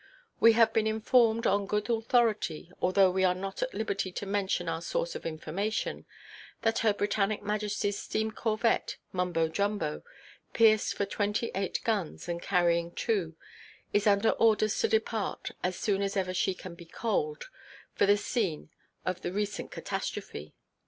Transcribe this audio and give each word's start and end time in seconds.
We 0.39 0.53
have 0.53 0.73
been 0.73 0.87
informed, 0.87 1.45
upon 1.45 1.67
good 1.67 1.87
authority, 1.87 2.71
although 2.81 3.11
we 3.11 3.23
are 3.23 3.35
not 3.35 3.61
at 3.61 3.75
liberty 3.75 4.11
to 4.13 4.25
mention 4.25 4.67
our 4.67 4.81
source 4.81 5.13
of 5.13 5.27
information, 5.27 6.07
that 6.63 6.79
Her 6.79 6.91
Britannic 6.91 7.43
Majestyʼs 7.43 8.09
steamcorvette 8.31 8.95
Mumbo 9.11 9.47
Jumbo, 9.47 10.01
pierced 10.53 10.95
for 10.95 11.05
twenty–eight 11.05 11.81
guns, 11.83 12.27
and 12.27 12.41
carrying 12.41 12.89
two, 12.93 13.35
is 13.93 14.07
under 14.07 14.29
orders 14.31 14.79
to 14.79 14.87
depart, 14.87 15.51
as 15.63 15.75
soon 15.77 16.01
as 16.01 16.17
ever 16.17 16.33
she 16.33 16.55
can 16.55 16.73
be 16.73 16.85
coaled, 16.85 17.45
for 17.93 18.07
the 18.07 18.17
scene 18.17 18.71
of 19.05 19.21
the 19.21 19.31
recent 19.31 19.69
catastrophe. 19.69 20.55